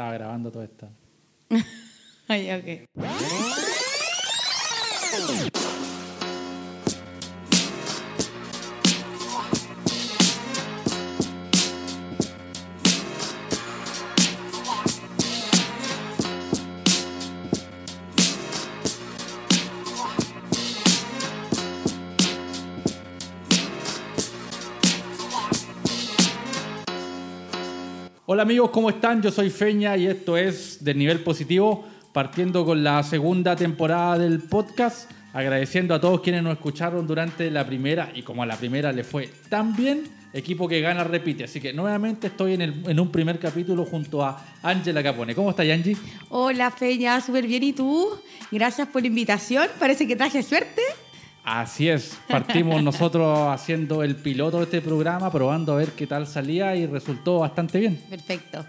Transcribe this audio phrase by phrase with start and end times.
[0.00, 0.88] estaba grabando todo esto.
[2.28, 2.86] Ay, ok.
[28.40, 29.20] Hola amigos, ¿cómo están?
[29.20, 31.84] Yo soy Feña y esto es del nivel positivo,
[32.14, 37.66] partiendo con la segunda temporada del podcast, agradeciendo a todos quienes nos escucharon durante la
[37.66, 41.44] primera y como a la primera le fue tan bien, equipo que gana repite.
[41.44, 45.34] Así que nuevamente estoy en, el- en un primer capítulo junto a Ángela Capone.
[45.34, 45.98] ¿Cómo está Angie?
[46.30, 47.62] Hola, Feña, súper bien.
[47.62, 48.08] ¿Y tú?
[48.50, 49.68] Gracias por la invitación.
[49.78, 50.80] Parece que traje suerte.
[51.44, 56.26] Así es, partimos nosotros haciendo el piloto de este programa, probando a ver qué tal
[56.26, 58.00] salía y resultó bastante bien.
[58.08, 58.64] Perfecto.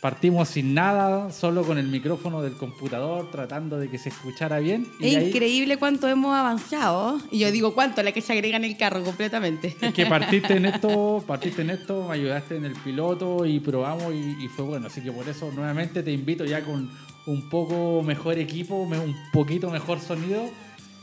[0.00, 4.86] Partimos sin nada, solo con el micrófono del computador, tratando de que se escuchara bien.
[5.00, 7.18] Es increíble cuánto hemos avanzado.
[7.32, 9.74] Y yo digo cuánto, la que se agrega en el carro completamente.
[9.80, 14.12] Es que partiste en esto, partiste en esto, me ayudaste en el piloto y probamos
[14.14, 14.86] y, y fue bueno.
[14.88, 16.88] Así que por eso nuevamente te invito ya con
[17.24, 20.44] un poco mejor equipo, un poquito mejor sonido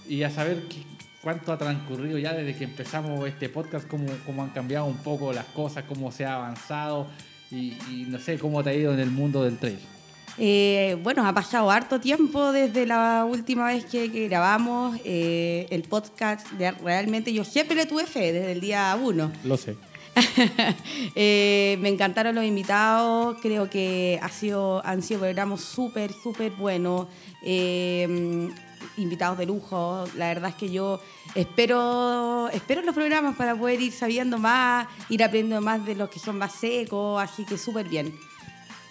[0.07, 0.83] y a saber qué-
[1.23, 5.31] cuánto ha transcurrido ya desde que empezamos este podcast, cómo, cómo han cambiado un poco
[5.33, 7.07] las cosas, cómo se ha avanzado
[7.49, 9.79] y, y no sé cómo te ha ido en el mundo del trail.
[10.37, 15.83] Eh, bueno, ha pasado harto tiempo desde la última vez que, que grabamos eh, el
[15.83, 16.49] podcast.
[16.51, 19.31] De, realmente yo siempre le tuve fe desde el día uno.
[19.43, 19.75] Lo sé.
[21.15, 27.07] Eh, me encantaron los invitados, creo que ha sido, han sido programas súper, súper buenos,
[27.43, 28.49] eh,
[28.97, 30.05] invitados de lujo.
[30.15, 31.01] La verdad es que yo
[31.35, 36.19] espero, espero los programas para poder ir sabiendo más, ir aprendiendo más de los que
[36.19, 38.13] son más secos, así que súper bien.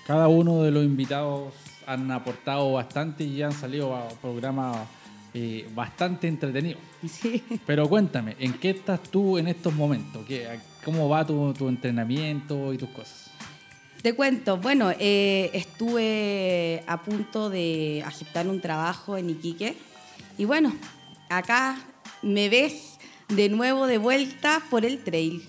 [0.06, 1.54] Cada uno de los invitados
[1.86, 4.78] han aportado bastante y han salido a programas
[5.34, 6.80] eh, bastante entretenidos.
[7.02, 7.42] Sí.
[7.66, 10.24] Pero cuéntame, ¿en qué estás tú en estos momentos?
[10.24, 10.46] ¿Qué,
[10.84, 13.32] ¿Cómo va tu, tu entrenamiento y tus cosas?
[14.02, 19.76] Te cuento, bueno, eh, estuve a punto de aceptar un trabajo en Iquique
[20.38, 20.72] y bueno,
[21.28, 21.78] acá
[22.22, 22.98] me ves
[23.28, 25.42] de nuevo de vuelta por el trail.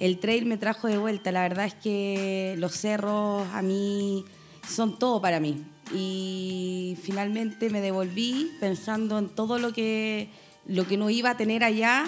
[0.00, 4.24] El trail me trajo de vuelta, la verdad es que los cerros a mí
[4.68, 5.64] son todo para mí
[5.94, 10.28] y finalmente me devolví pensando en todo lo que,
[10.66, 12.06] lo que no iba a tener allá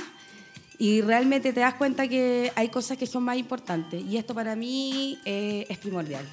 [0.79, 4.57] y realmente te das cuenta que hay cosas que son más importantes y esto para
[4.57, 6.27] mí eh, es primordial.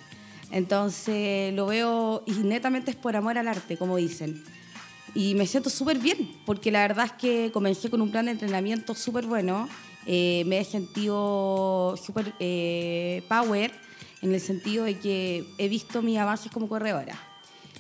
[0.52, 4.44] Entonces lo veo y netamente es por amor al arte, como dicen.
[5.16, 8.32] Y me siento súper bien, porque la verdad es que comencé con un plan de
[8.32, 9.70] entrenamiento súper bueno.
[10.06, 13.72] Eh, me he sentido súper eh, power
[14.22, 17.16] en el sentido de que he visto mis avances como corredora.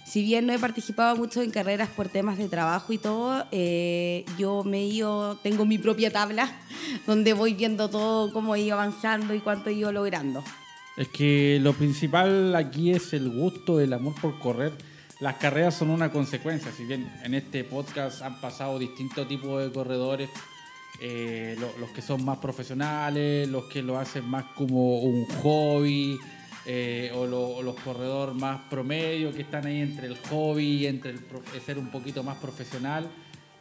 [0.05, 4.25] Si bien no he participado mucho en carreras por temas de trabajo y todo, eh,
[4.37, 6.51] yo me ido, tengo mi propia tabla
[7.07, 10.43] donde voy viendo todo, cómo he ido avanzando y cuánto he ido logrando.
[10.97, 14.73] Es que lo principal aquí es el gusto, el amor por correr.
[15.23, 19.71] Las carreras son una consecuencia, si bien en este podcast han pasado distintos tipos de
[19.71, 20.29] corredores,
[20.99, 26.19] eh, lo- los que son más profesionales, los que lo hacen más como un hobby,
[26.65, 30.87] eh, o, lo- o los corredores más promedio que están ahí entre el hobby y
[30.87, 31.19] entre el
[31.65, 33.09] ser un poquito más profesional.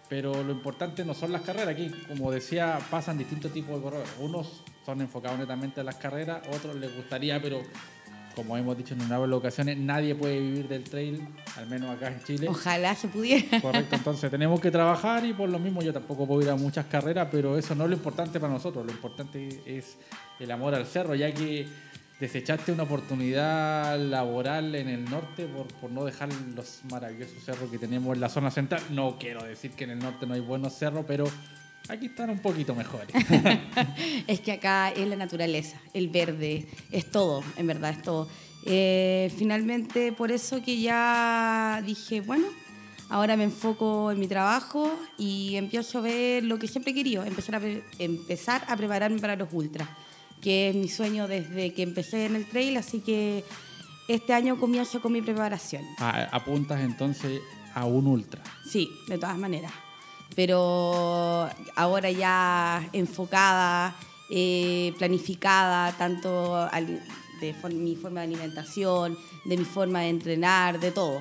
[0.08, 1.68] Pero lo importante no son las carreras.
[1.68, 4.10] Aquí, como decía, pasan distintos tipos de corredores.
[4.18, 7.62] Unos son enfocados netamente a las carreras, otros les gustaría, pero
[8.34, 11.26] como hemos dicho en una ocasiones, nadie puede vivir del trail,
[11.56, 12.48] al menos acá en Chile.
[12.48, 13.60] Ojalá se pudiera.
[13.60, 16.86] Correcto, entonces tenemos que trabajar y por lo mismo yo tampoco puedo ir a muchas
[16.86, 19.96] carreras, pero eso no es lo importante para nosotros, lo importante es
[20.40, 21.66] el amor al cerro, ya que
[22.20, 27.78] desechaste una oportunidad laboral en el norte por, por no dejar los maravillosos cerros que
[27.78, 28.80] tenemos en la zona central.
[28.90, 31.24] No quiero decir que en el norte no hay buenos cerros, pero
[31.88, 33.08] aquí están un poquito mejores.
[34.26, 38.28] es que acá es la naturaleza, el verde, es todo, en verdad, es todo.
[38.64, 42.46] Eh, finalmente, por eso que ya dije, bueno,
[43.08, 47.24] ahora me enfoco en mi trabajo y empiezo a ver lo que siempre he querido,
[47.24, 49.88] empezar a, pre- empezar a prepararme para los ultras,
[50.40, 53.44] que es mi sueño desde que empecé en el trail, así que
[54.08, 55.82] este año comienzo con mi preparación.
[55.98, 57.40] A- apuntas entonces
[57.74, 58.42] a un ultra.
[58.68, 59.72] Sí, de todas maneras.
[60.34, 63.94] Pero ahora ya enfocada,
[64.30, 67.02] eh, planificada, tanto al-
[67.40, 71.20] de mi forma de alimentación, de mi forma de entrenar, de todo.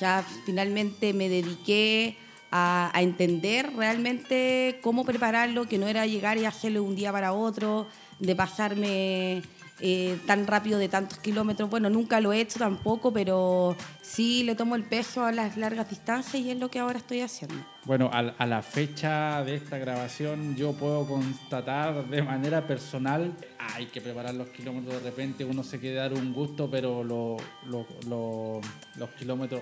[0.00, 2.16] Ya finalmente me dediqué
[2.52, 7.86] a, entender realmente cómo prepararlo, que no era llegar y hacerlo un día para otro,
[8.18, 9.42] de pasarme
[9.80, 11.68] eh, tan rápido de tantos kilómetros.
[11.68, 15.88] Bueno, nunca lo he hecho tampoco, pero sí le tomo el peso a las largas
[15.90, 17.75] distancias y es lo que ahora estoy haciendo.
[17.86, 24.00] Bueno, a, la fecha de esta grabación yo puedo constatar de manera personal, hay que
[24.00, 29.60] preparar los kilómetros de repente, uno se quiere dar un gusto, pero los kilómetros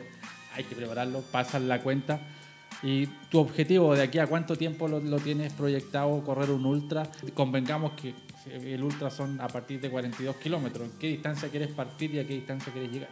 [0.54, 2.18] hay que prepararlos, pasan la cuenta.
[2.82, 7.02] ¿Y tu objetivo de aquí a cuánto tiempo lo, tienes proyectado correr un ultra?
[7.34, 8.14] Convengamos que
[8.46, 10.88] el ultra son a partir de 42 kilómetros.
[10.88, 13.10] ¿En qué distancia quieres partir y a qué distancia quieres llegar?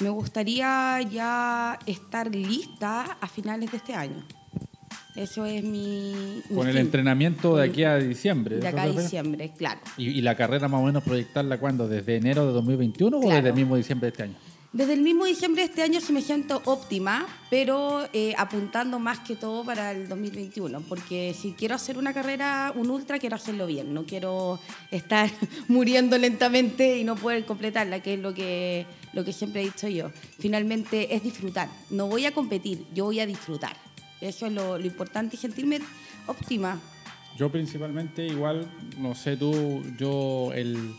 [0.00, 4.22] Me gustaría ya estar lista a finales de este año.
[5.14, 6.42] Eso es mi.
[6.54, 8.58] Con el entrenamiento de aquí a diciembre.
[8.58, 9.80] De acá a diciembre, claro.
[9.96, 11.88] ¿Y, la carrera más o menos proyectarla cuándo?
[11.88, 14.34] ¿Desde enero de 2021 o desde el mismo diciembre de este año?
[14.72, 19.20] Desde el mismo diciembre de este año sí me siento óptima, pero eh, apuntando más
[19.20, 23.66] que todo para el 2021, porque si quiero hacer una carrera, un ultra, quiero hacerlo
[23.66, 24.58] bien, no quiero
[24.90, 25.30] estar
[25.68, 29.88] muriendo lentamente y no poder completarla, que es lo que, lo que siempre he dicho
[29.88, 30.10] yo.
[30.38, 33.76] Finalmente es disfrutar, no voy a competir, yo voy a disfrutar.
[34.20, 35.80] Eso es lo, lo importante y sentirme
[36.26, 36.78] óptima.
[37.36, 40.94] Yo principalmente igual, no sé tú, yo el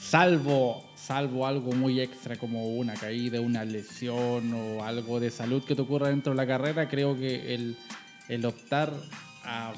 [0.00, 5.74] salvo salvo algo muy extra como una caída, una lesión o algo de salud que
[5.74, 8.90] te ocurra dentro de la carrera, creo que el, optar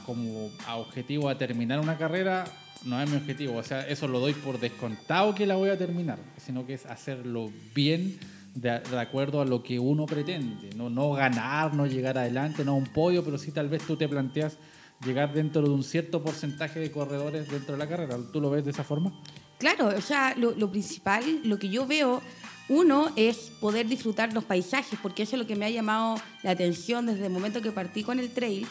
[0.04, 2.44] como objetivo a terminar una carrera
[2.84, 3.56] no es mi objetivo.
[3.56, 6.86] O sea, eso lo doy por descontado que la voy a terminar, sino que es
[6.86, 8.20] hacerlo bien
[8.54, 10.70] de, acuerdo a lo que uno pretende.
[10.76, 13.96] No, no ganar, no llegar adelante, no a un podio, pero sí tal vez tú
[13.96, 14.58] te planteas
[15.04, 18.16] llegar dentro de un cierto porcentaje de corredores dentro de la carrera.
[18.32, 19.12] ¿Tú lo ves de esa forma?
[19.58, 22.22] Claro, o sea, lo, principal, lo que yo veo,
[22.68, 26.50] uno es poder disfrutar los paisajes, porque eso es lo que me ha llamado la
[26.50, 28.66] atención desde el momento que partí con el trail.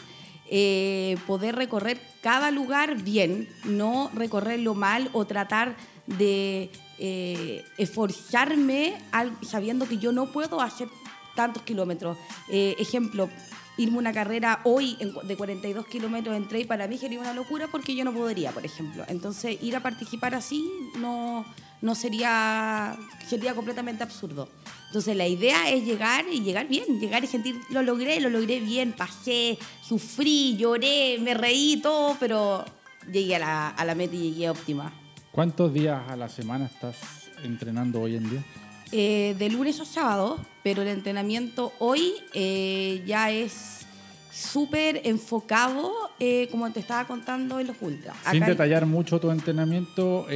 [0.48, 5.74] Eh, poder recorrer cada lugar bien, no recorrerlo mal o tratar
[6.06, 8.94] de eh, esforzarme
[9.42, 10.88] sabiendo que yo no puedo hacer
[11.34, 12.16] tantos kilómetros.
[12.48, 13.28] Eh, ejemplo,
[13.78, 17.94] irme una carrera hoy de 42 kilómetros en trail para mí sería una locura porque
[17.94, 19.04] yo no podría, por ejemplo.
[19.08, 20.68] Entonces, ir a participar así
[20.98, 21.44] no,
[21.82, 22.96] no sería,
[23.26, 24.48] sería completamente absurdo.
[24.86, 28.60] Entonces, la idea es llegar y llegar bien, llegar y sentir, lo logré, lo logré
[28.60, 32.64] bien, pasé, sufrí, lloré, me reí, todo, pero
[33.12, 34.92] llegué a la, a la meta y llegué óptima.
[35.32, 36.96] ¿Cuántos días a la semana estás
[37.44, 38.44] entrenando hoy en día?
[38.92, 43.86] Eh, de lunes a sábado, pero el entrenamiento hoy eh, ya es
[44.30, 48.16] súper enfocado, eh, como te estaba contando, en los ultras.
[48.30, 50.26] Sin detallar mucho tu entrenamiento,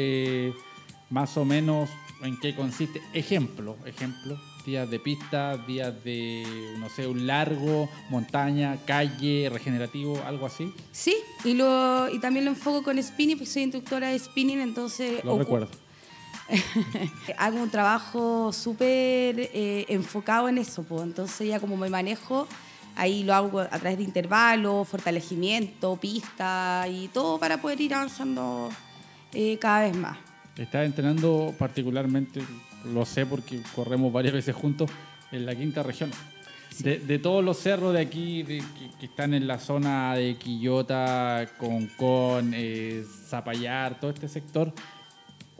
[1.10, 1.90] más o menos
[2.22, 3.00] en qué consiste.
[3.12, 10.46] Ejemplo, ejemplo, días de pista, días de, no sé, un largo, montaña, calle, regenerativo, algo
[10.46, 10.72] así.
[10.92, 11.14] Sí,
[11.44, 15.24] y, lo, y también lo enfoco con spinning, porque soy instructora de spinning, entonces...
[15.24, 15.68] Lo recuerdo
[17.38, 21.02] hago un trabajo súper eh, enfocado en eso, pues.
[21.02, 22.46] entonces ya como me manejo,
[22.96, 28.70] ahí lo hago a través de intervalos, fortalecimiento, pista y todo para poder ir avanzando
[29.32, 30.18] eh, cada vez más.
[30.56, 32.42] Estás entrenando particularmente,
[32.92, 34.90] lo sé porque corremos varias veces juntos,
[35.32, 36.10] en la quinta región.
[36.78, 38.62] De, todos los cerros de aquí que,
[39.04, 44.72] están en la zona de Quillota, Concón, eh, Zapallar, todo este sector,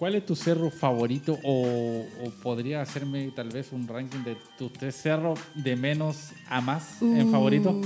[0.00, 2.06] ¿Cuál es tu cerro favorito o,
[2.42, 7.28] podría hacerme tal vez un ranking de tus tres cerros de menos a más en
[7.28, 7.78] uh, favorito?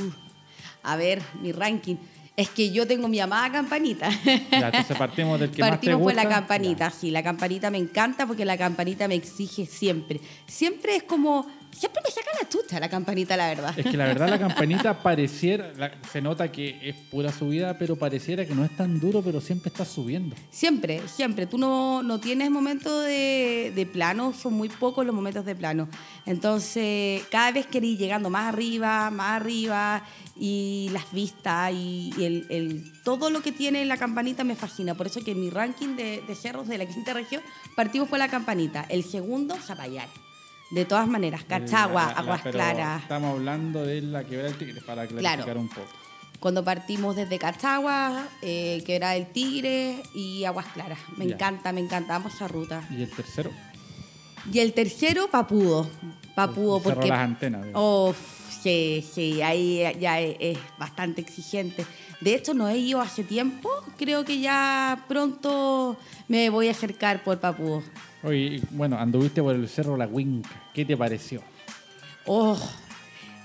[0.85, 1.97] A ver, mi ranking.
[2.37, 4.09] Es que yo tengo mi amada campanita.
[4.25, 6.05] Ya, entonces partimos del que más te gusta.
[6.05, 7.11] por la campanita, sí.
[7.11, 10.21] La campanita me encanta porque la campanita me exige siempre.
[10.47, 13.79] Siempre es como Siempre me saca la chucha la campanita, la verdad.
[13.79, 15.73] Es que la verdad la campanita pareciera,
[16.13, 19.69] se nota que es pura subida, pero pareciera que no es tan duro, pero siempre
[19.71, 20.37] está subiendo.
[20.51, 21.47] Siempre, siempre.
[21.47, 25.89] Tú no, no tienes momentos de, de, plano, son muy pocos los momentos de plano.
[26.27, 30.05] Entonces, cada vez que ir llegando más arriba, más arriba,
[30.37, 34.95] y las vistas y, el, el, todo lo que tiene la campanita me fascina.
[34.95, 37.43] Por eso que en mi ranking de, de cerros de la quinta región
[37.77, 38.85] partimos por la campanita.
[38.89, 40.09] El segundo, Zapallar.
[40.71, 43.03] De todas maneras, Cachagua, Aguas Claras.
[43.03, 45.89] Estamos hablando de la quebrada del Tigre, para clarificar un poco.
[46.41, 50.99] Cuando partimos desde Cachagua, eh, Quebrada del Tigre y Aguas Claras.
[51.17, 52.83] Me encanta, me encanta, vamos esa ruta.
[52.91, 53.51] ¿Y el tercero?
[54.53, 55.89] Y el tercero, Papudo.
[56.35, 57.09] Papudo, porque.
[57.09, 57.67] las antenas.
[57.73, 58.15] Oh,
[58.65, 61.85] sí, sí, ahí ya es, bastante exigente.
[62.21, 63.69] De hecho, no he ido hace tiempo.
[63.99, 67.83] Creo que ya pronto me voy a acercar por Papudo.
[68.23, 70.49] Oye, bueno, anduviste por el Cerro La Huinca.
[70.73, 71.43] ¿Qué te pareció?
[72.25, 72.59] Oh,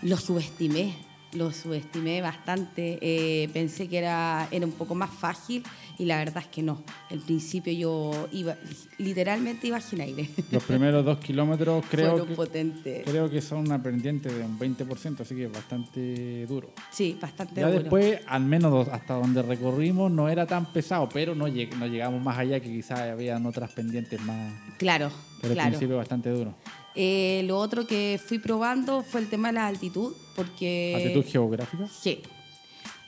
[0.04, 0.96] lo subestimé.
[1.34, 2.98] Lo subestimé bastante.
[3.02, 5.64] Eh, pensé que era, era un poco más fácil
[5.98, 6.82] y la verdad es que no.
[7.12, 8.56] Al principio yo iba,
[8.98, 10.30] literalmente iba sin aire.
[10.52, 13.04] Los primeros dos kilómetros creo que, potentes.
[13.06, 16.72] creo que son una pendiente de un 20%, así que es bastante duro.
[16.92, 17.80] Sí, bastante ya duro.
[17.82, 22.38] después, al menos hasta donde recorrimos, no era tan pesado, pero no, no llegamos más
[22.38, 24.54] allá que quizás habían otras pendientes más.
[24.78, 25.68] Claro, pero claro.
[25.68, 26.56] al principio bastante duro.
[27.02, 30.94] Eh, lo otro que fui probando fue el tema de la altitud, porque...
[30.98, 31.88] ¿Altitud geográfica?
[31.88, 32.22] Sí.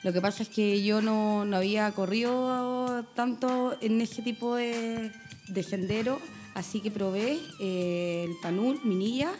[0.02, 5.12] Lo que pasa es que yo no, no había corrido tanto en ese tipo de,
[5.48, 6.18] de sendero,
[6.54, 9.30] así que probé eh, el Panul, Minilla,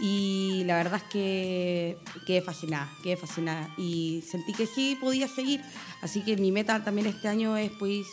[0.00, 3.68] y la verdad es que quedé fascinada, quedé fascinada.
[3.76, 5.60] Y sentí que sí podía seguir,
[6.00, 8.06] así que mi meta también este año es pues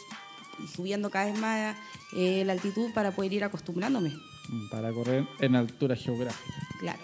[0.75, 1.77] subiendo cada vez más
[2.17, 4.11] eh, la altitud para poder ir acostumbrándome.
[4.69, 6.57] Para correr en altura geográfica.
[6.79, 6.99] Claro.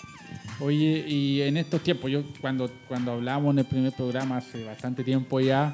[0.59, 5.03] Oye, y en estos tiempos, yo cuando, cuando hablábamos en el primer programa hace bastante
[5.03, 5.73] tiempo ya,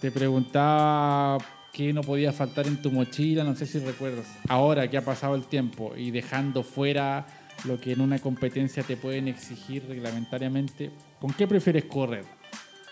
[0.00, 1.38] te preguntaba
[1.72, 4.26] qué no podía faltar en tu mochila, no sé si recuerdas.
[4.48, 7.26] Ahora que ha pasado el tiempo y dejando fuera
[7.64, 10.90] lo que en una competencia te pueden exigir reglamentariamente,
[11.20, 12.24] ¿con qué prefieres correr?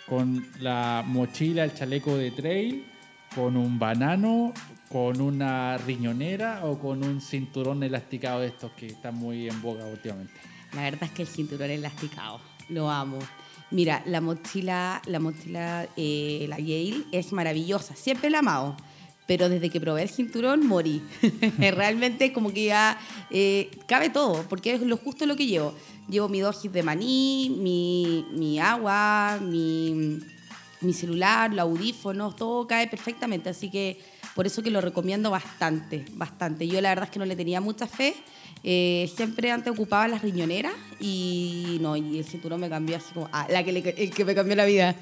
[0.08, 2.84] ¿Con la mochila, el chaleco de trail?
[3.34, 4.52] ¿Con un banano?
[4.88, 6.64] ¿Con una riñonera?
[6.64, 10.34] ¿O con un cinturón elasticado de estos que están muy en boga últimamente?
[10.72, 13.18] La verdad es que el cinturón elasticado, lo amo.
[13.72, 18.76] Mira, la mochila, la mochila, eh, la Yale es maravillosa, siempre la amado,
[19.26, 21.02] pero desde que probé el cinturón morí.
[21.58, 22.98] Realmente como que ya
[23.30, 25.74] eh, cabe todo, porque es lo justo lo que llevo.
[26.08, 30.20] Llevo mi dosis de maní, mi, mi agua, mi,
[30.84, 33.98] mi celular, los audífonos, todo cae perfectamente, así que
[34.34, 36.66] por eso que lo recomiendo bastante, bastante.
[36.66, 38.14] Yo la verdad es que no le tenía mucha fe,
[38.62, 43.28] eh, siempre antes ocupaba las riñoneras y no, y el cinturón me cambió así como,
[43.32, 44.94] ah, la que le- el que me cambió la vida.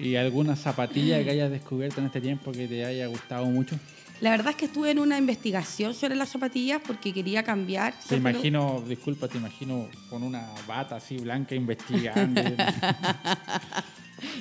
[0.00, 3.78] ¿Y alguna zapatilla que hayas descubierto en este tiempo que te haya gustado mucho?
[4.20, 7.92] La verdad es que estuve en una investigación sobre las zapatillas porque quería cambiar.
[8.08, 12.40] Te imagino, disculpa, te imagino con una bata así blanca investigando.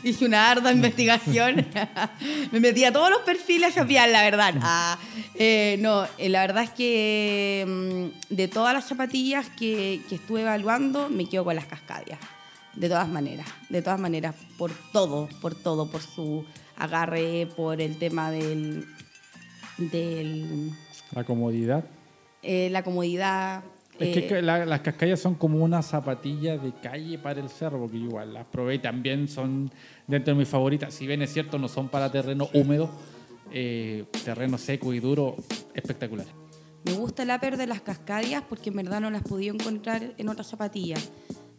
[0.03, 1.65] Hice una ardua investigación.
[2.51, 4.55] me metí a todos los perfiles a la verdad.
[4.61, 4.97] Ah,
[5.35, 10.41] eh, no, eh, la verdad es que mm, de todas las zapatillas que, que estuve
[10.41, 12.19] evaluando, me quedo con las cascadias.
[12.73, 16.45] De todas maneras, de todas maneras, por todo, por todo, por su
[16.77, 18.85] agarre, por el tema del,
[19.77, 20.71] del
[21.13, 21.83] La comodidad.
[22.43, 23.63] eh, la comodidad.
[24.03, 27.89] Es eh, que la- las cascallas son como una zapatilla de calle para el cerro,
[27.89, 29.71] yo igual las probé y también son
[30.07, 30.93] dentro de mis favoritas.
[30.93, 32.89] Si bien es cierto, no son para terreno húmedo,
[33.51, 35.35] eh, terreno seco y duro,
[35.73, 36.25] espectacular.
[36.83, 40.29] Me gusta el upper de las cascadias porque en verdad no las podía encontrar en
[40.29, 41.11] otras zapatillas.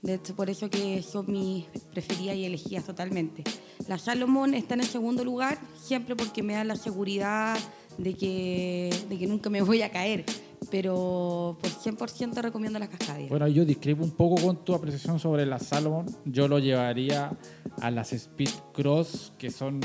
[0.03, 3.45] De hecho, por eso que son mis preferidas y elegidas totalmente.
[3.87, 7.57] La Salomon está en el segundo lugar siempre porque me da la seguridad
[7.99, 10.25] de que, de que nunca me voy a caer.
[10.71, 13.29] Pero por 100% recomiendo las cascadias.
[13.29, 16.07] Bueno, yo discrepo un poco con tu apreciación sobre la Salomon.
[16.25, 17.37] Yo lo llevaría
[17.81, 19.81] a las Speed Cross, que son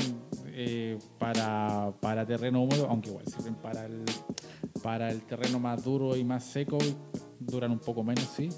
[0.46, 4.04] eh, para, para terreno húmedo, aunque igual sirven para el,
[4.82, 6.78] para el terreno más duro y más seco,
[7.40, 8.48] duran un poco menos, sí.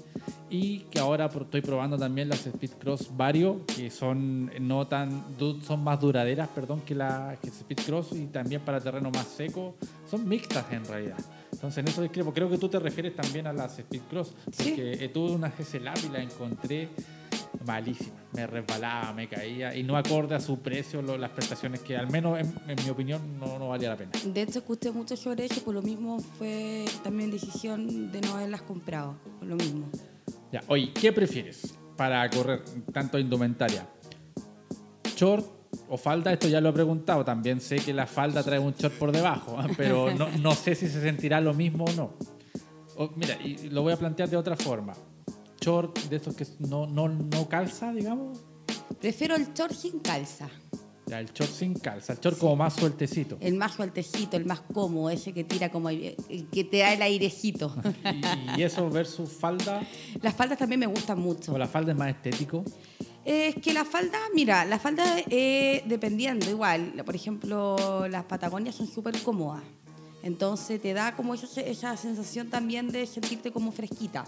[0.49, 5.23] Y que ahora estoy probando también las Speed Cross Vario, que son no tan
[5.65, 9.75] son más duraderas, perdón, que la que Speed Cross y también para terreno más seco,
[10.09, 11.17] son mixtas en realidad.
[11.51, 12.33] Entonces en eso discrepo.
[12.33, 14.69] Creo que tú te refieres también a las Speed Cross, Sí.
[14.69, 16.89] porque eh, tuve una GC Lab y la encontré
[17.65, 18.15] malísima.
[18.33, 22.09] Me resbalaba, me caía y no acorde a su precio lo- las prestaciones que al
[22.09, 24.11] menos en, en mi opinión no, no valía la pena.
[24.25, 28.61] De hecho, escuché mucho sobre eso, por lo mismo fue también decisión de no haberlas
[28.61, 29.15] comprado.
[29.39, 29.89] Por lo mismo.
[30.51, 32.63] Ya, oye, ¿qué prefieres para correr
[32.93, 33.85] tanto indumentaria?
[35.15, 35.45] ¿Short
[35.89, 36.33] o falda?
[36.33, 37.23] Esto ya lo he preguntado.
[37.23, 40.87] También sé que la falda trae un short por debajo, pero no, no sé si
[40.87, 42.13] se sentirá lo mismo o no.
[42.97, 44.93] O, mira, y lo voy a plantear de otra forma.
[45.61, 48.39] ¿Short de estos que no, no, no calza, digamos?
[48.99, 50.49] Prefiero el short sin calza.
[51.05, 53.37] Ya, el short sin calza, el short como más sueltecito.
[53.39, 56.15] El más sueltecito, el más cómodo, ese que tira como el
[56.51, 57.75] que te da el airecito.
[58.57, 59.87] Y, eso versus falda,
[60.21, 61.53] Las faldas también me gustan mucho.
[61.53, 62.63] o la falda es más estético.
[63.23, 68.87] Es que la falda, mira, la falda eh, dependiendo, igual, por ejemplo, las Patagonias son
[68.87, 69.61] súper cómodas.
[70.23, 74.25] Entonces te da como esa sensación también de sentirte como fresquita.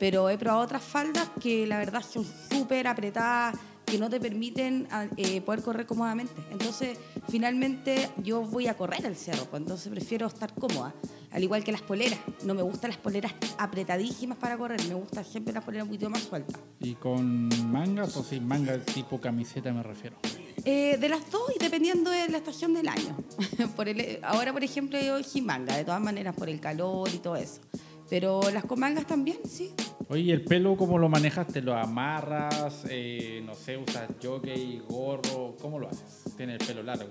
[0.00, 3.54] Pero he probado otras faldas que la verdad son súper apretadas,
[3.84, 6.32] que no te permiten ah, eh, poder correr cómodamente.
[6.50, 10.94] Entonces, finalmente yo voy a correr al cerro, pues, entonces prefiero estar cómoda.
[11.32, 12.18] Al igual que las poleras.
[12.44, 14.80] No me gustan las poleras apretadísimas para correr.
[14.88, 16.60] Me gusta siempre las poleras un poquito más sueltas.
[16.80, 20.16] ¿Y con mangas o sin mangas tipo camiseta me refiero?
[20.64, 23.16] Eh, de las dos y dependiendo de la estación del año.
[23.76, 27.18] por el, ahora, por ejemplo, yo sin manga, de todas maneras, por el calor y
[27.18, 27.60] todo eso.
[28.08, 29.70] Pero las con mangas también, sí.
[30.10, 31.46] Oye, ¿el pelo cómo lo manejas?
[31.46, 32.84] ¿Te lo amarras?
[32.90, 35.54] Eh, no sé, usas jockey, gorro.
[35.62, 36.24] ¿Cómo lo haces?
[36.36, 37.04] Tienes el pelo largo.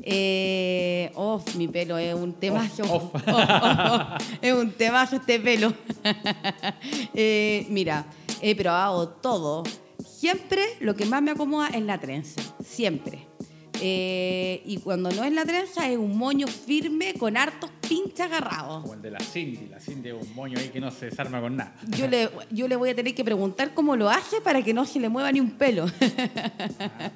[0.00, 2.82] Eh, off, mi pelo es un temazo.
[2.84, 3.14] Off,
[4.40, 5.74] es un temazo este pelo.
[7.14, 8.06] eh, mira,
[8.40, 9.62] he probado todo.
[10.02, 12.40] Siempre lo que más me acomoda es la trenza.
[12.64, 13.33] Siempre.
[13.80, 18.82] Eh, y cuando no es la trenza es un moño firme con hartos pinches agarrados.
[18.82, 19.68] Como el de la Cindy.
[19.68, 21.74] La Cindy es un moño ahí que no se desarma con nada.
[21.96, 24.84] Yo le, yo le voy a tener que preguntar cómo lo hace para que no
[24.84, 25.86] se le mueva ni un pelo.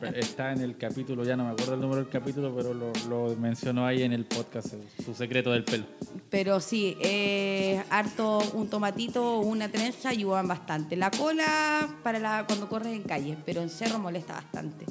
[0.01, 2.93] Ah, está en el capítulo, ya no me acuerdo el número del capítulo, pero lo,
[3.09, 4.75] lo mencionó ahí en el podcast,
[5.05, 5.85] su secreto del pelo.
[6.31, 10.97] Pero sí, eh, harto un tomatito o una trenza ayudan bastante.
[10.97, 14.87] La cola para la, cuando corres en calle, pero en cerro molesta bastante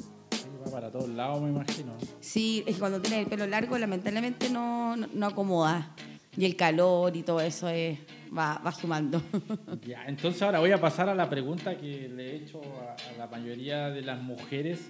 [0.78, 1.98] para todos lados, me imagino.
[2.20, 5.92] Sí, es que cuando tienes el pelo largo, lamentablemente no, no, acomoda.
[6.36, 7.98] Y el calor y todo eso es,
[8.36, 9.20] va, va sumando.
[9.84, 13.26] Ya, entonces ahora voy a pasar a la pregunta que le he hecho a, la
[13.26, 14.88] mayoría de las mujeres,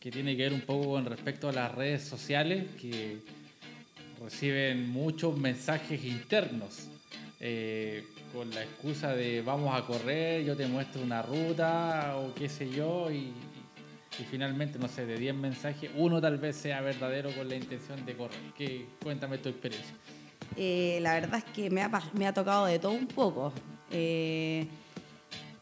[0.00, 3.18] que tiene que ver un poco con respecto a las redes sociales, que
[4.18, 6.88] reciben muchos mensajes internos.
[7.38, 12.48] Eh, con la excusa de vamos a correr, yo te muestro una ruta o qué
[12.48, 13.30] sé yo, y,
[14.18, 18.04] y finalmente, no sé, de 10 mensajes, uno tal vez sea verdadero con la intención
[18.04, 18.38] de correr.
[18.56, 19.94] ¿Qué, cuéntame tu experiencia.
[20.56, 23.52] Eh, la verdad es que me ha, me ha, tocado de todo un poco.
[23.90, 24.66] Eh,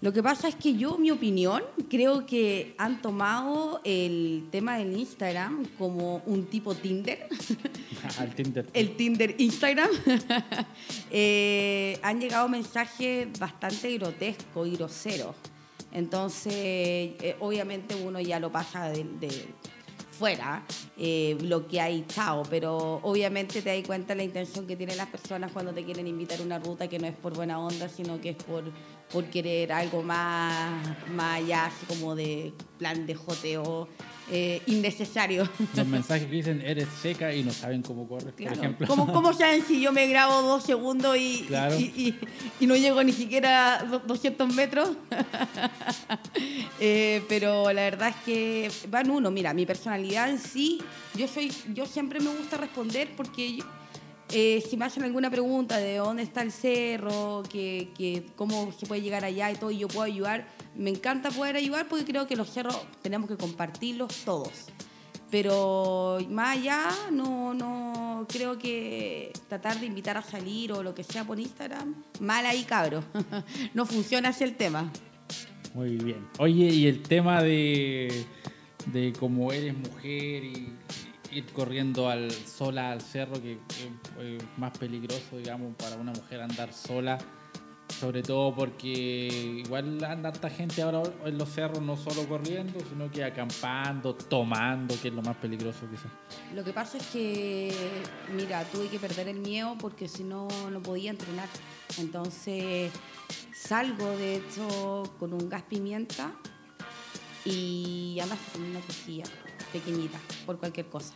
[0.01, 4.97] lo que pasa es que yo, mi opinión, creo que han tomado el tema del
[4.97, 7.29] Instagram como un tipo Tinder.
[8.19, 8.67] Al Tinder.
[8.73, 9.91] el Tinder Instagram.
[11.11, 15.37] eh, han llegado mensajes bastante grotescos y groseros.
[15.93, 19.05] Entonces, eh, obviamente uno ya lo pasa de,
[20.11, 20.63] fuera,
[20.99, 25.09] eh, bloquea y chao, pero obviamente te das cuenta de la intención que tienen las
[25.09, 28.21] personas cuando te quieren invitar a una ruta que no es por buena onda, sino
[28.21, 28.65] que es por,
[29.11, 33.89] por querer algo más, más allá, así como de plan de joteo
[34.33, 35.49] eh, innecesario.
[35.75, 38.87] Los mensajes que dicen eres seca y no saben cómo corres, por ejemplo.
[38.87, 41.47] ¿Cómo, ¿Cómo, saben si yo me grabo dos segundos y,
[41.79, 42.15] y,
[42.61, 44.91] y, no llego ni siquiera 200 metros?
[46.81, 50.81] eh, pero la verdad es que van uno, mira, mi personalidad en sí,
[51.17, 53.59] yo, soy, yo siempre me gusta responder porque...
[54.33, 58.87] Eh, si me hacen alguna pregunta de dónde está el cerro, que, que, cómo se
[58.87, 62.27] puede llegar allá y todo, y yo puedo ayudar, me encanta poder ayudar porque creo
[62.27, 64.51] que los cerros tenemos que compartirlos todos.
[65.31, 71.05] Pero más allá, no, no creo que tratar de invitar a salir o lo que
[71.05, 73.05] sea por Instagram, mal ahí, cabro.
[73.75, 74.91] no funciona así el tema.
[75.75, 76.27] Muy bien.
[76.39, 78.25] Oye, y el tema de,
[78.87, 80.73] de cómo eres mujer y
[81.31, 86.73] ir corriendo al, sola al cerro, que es más peligroso, digamos, para una mujer andar
[86.73, 87.19] sola
[87.99, 93.11] sobre todo porque igual anda tanta gente ahora en los cerros no solo corriendo, sino
[93.11, 96.11] que acampando, tomando, que es lo más peligroso quizás.
[96.55, 97.75] Lo que pasa es que,
[98.35, 101.49] mira, tuve que perder el miedo porque si no, no podía entrenar.
[101.99, 102.93] Entonces
[103.55, 106.33] salgo, de hecho, con un gas pimienta
[107.45, 109.25] y andas con una cosilla
[109.73, 111.15] pequeñita por cualquier cosa.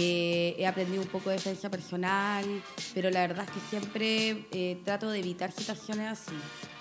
[0.00, 2.44] Eh, he aprendido un poco de defensa personal,
[2.94, 6.36] pero la verdad es que siempre eh, trato de evitar situaciones así.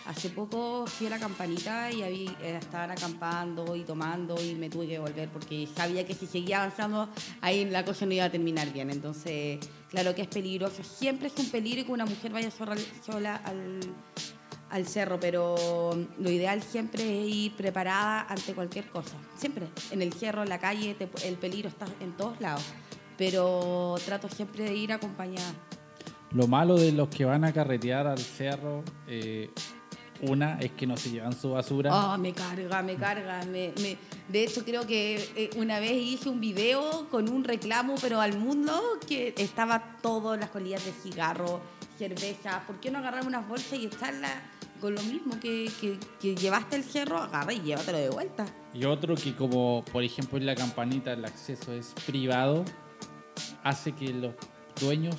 [0.06, 4.88] Hace poco fui a la campanita y eh, estaban acampando y tomando y me tuve
[4.88, 7.10] que volver porque sabía que si seguía avanzando
[7.42, 8.92] ahí la cosa no iba a terminar bien.
[8.92, 10.84] Entonces, claro que es peligroso.
[10.84, 13.42] Siempre es un peligro que una mujer vaya sola,
[14.70, 15.56] al cerro, pero
[16.20, 19.18] lo ideal siempre es ir preparada ante cualquier cosa.
[19.36, 19.66] Siempre.
[19.90, 22.64] En el cerro, en la calle, el peligro está en todos lados
[23.18, 25.54] pero trato siempre de ir acompañada.
[26.32, 29.50] Lo malo de los que van a carretear al cerro, eh,
[30.22, 32.14] una es que no se llevan su basura.
[32.14, 33.44] Oh, me carga, me carga.
[33.46, 33.98] Me, me...
[34.28, 38.38] De hecho, creo que eh, una vez hice un video con un reclamo, pero al
[38.38, 38.74] mundo,
[39.08, 41.62] que estaba todo, las colillas de cigarro,
[41.98, 42.64] cerveza.
[42.66, 44.34] ¿Por qué no agarrar unas bolsas y echarlas
[44.82, 47.18] con lo mismo que, que, que, llevaste el cerro?
[47.20, 48.46] Agarra y llévatelo de vuelta.
[48.74, 52.66] Y otro que como, por ejemplo, en la campanita el acceso es privado,
[53.68, 54.34] hace que los
[54.80, 55.16] dueños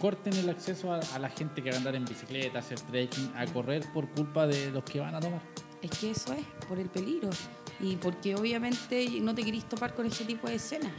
[0.00, 3.32] corten el acceso a, la gente que va a andar en bicicleta, a hacer trekking,
[3.36, 5.40] a correr por culpa de los que van a tomar.
[5.80, 7.30] Es que eso es, por el peligro.
[7.80, 10.92] Y porque obviamente no te querís topar con ese tipo de escenas,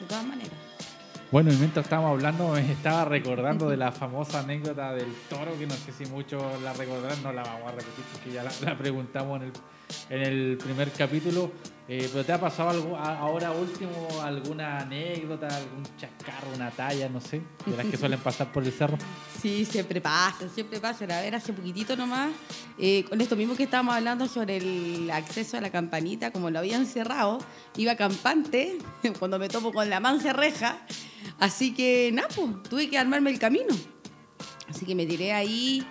[0.00, 0.52] de todas maneras.
[1.30, 5.66] Bueno, y mientras estábamos hablando, me estaba recordando de la famosa anécdota del toro, que
[5.66, 9.40] no sé si muchos la recordarán, no la vamos a repetir porque ya la, preguntamos
[9.40, 9.52] en el,
[10.08, 11.52] en el primer capítulo.
[11.92, 13.90] Eh, pero ¿te ha pasado algo ahora último,
[14.22, 18.70] alguna anécdota, algún chascarro, una talla, no sé, de las que suelen pasar por el
[18.70, 18.96] cerro?
[19.42, 21.02] Sí, siempre pasa, siempre pasa.
[21.06, 22.30] A ver, hace poquitito nomás,
[22.78, 26.60] eh, con esto mismo que estábamos hablando sobre el acceso a la campanita, como lo
[26.60, 27.38] habían cerrado,
[27.76, 28.78] iba campante,
[29.18, 30.78] cuando me topo con la mansa reja,
[31.40, 33.74] así que nada, pues, tuve que armarme el camino.
[34.68, 35.84] Así que me tiré ahí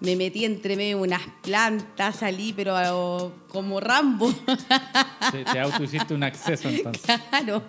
[0.00, 4.32] me metí entre medio unas plantas, salí, pero como Rambo.
[5.32, 7.02] Te, te auto hiciste un acceso entonces.
[7.30, 7.62] Claro,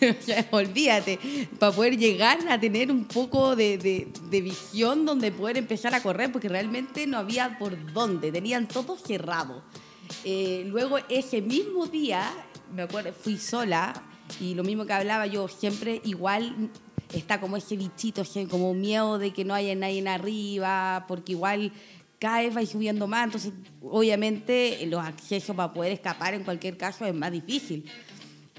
[0.52, 1.18] olvídate,
[1.58, 6.48] para poder llegar a tener un poco de, visión donde poder empezar a correr, porque
[6.48, 9.62] realmente no había por dónde, tenían todo cerrado.
[10.24, 12.30] Eh, luego ese mismo día,
[12.74, 14.09] me acuerdo, fui sola
[14.40, 16.70] y lo mismo que hablaba yo, siempre igual
[17.12, 21.72] está como ese bichito, como miedo de que no haya nadie arriba, porque igual
[22.18, 27.14] caes, vais subiendo más, entonces obviamente los accesos para poder escapar en cualquier caso es
[27.14, 27.84] más difícil.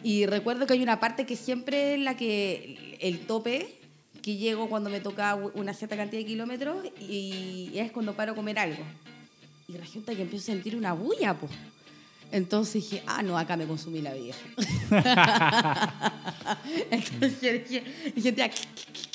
[0.04, 3.78] Y recuerdo que hay una parte que siempre es la que el tope
[4.22, 8.36] que llego cuando me toca una cierta cantidad de kilómetros y es cuando paro a
[8.36, 8.84] comer algo.
[9.68, 11.52] Y resulta que empiezo a sentir una bulla, pues.
[12.32, 14.34] Entonces dije, ah, no, acá me consumí la vida.
[16.92, 17.84] Entonces dije,
[18.16, 18.52] dije,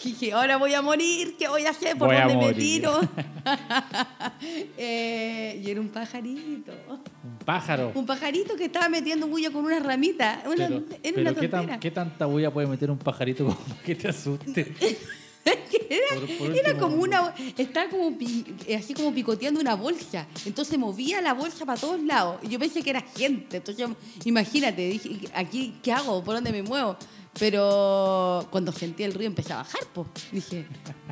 [0.04, 1.96] dije, ahora voy a morir, ¿qué voy a hacer?
[1.96, 3.00] ¿Por dónde me tiro?
[4.76, 6.72] eh, y era un pajarito.
[6.88, 7.92] ¿Un pájaro?
[7.94, 10.42] Un pajarito que estaba metiendo bulla con una ramita.
[10.46, 14.08] Una, pero, una ¿qué, tan, ¿qué, tanta bulla puede meter un pajarito como que te
[14.08, 14.74] asuste?
[16.54, 17.34] era, como una.
[17.56, 18.16] Estaba como
[18.76, 20.26] así como picoteando una bolsa.
[20.44, 22.38] Entonces movía la bolsa para todos lados.
[22.42, 23.58] Y yo pensé que era gente.
[23.58, 23.88] Entonces,
[24.24, 26.22] imagínate, dije, aquí, ¿qué hago?
[26.22, 26.96] ¿Por dónde me muevo?
[27.38, 30.08] Pero cuando sentí el río empecé a bajar, pues.
[30.32, 30.66] Dije,